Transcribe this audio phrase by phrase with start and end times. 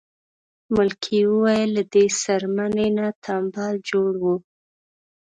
[0.75, 4.35] ملکې وویل له دې څرمنې نه تمبل جوړوو.